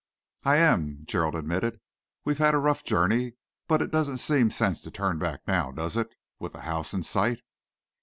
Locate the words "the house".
6.53-6.91